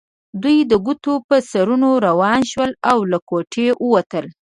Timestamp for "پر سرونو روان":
1.27-2.41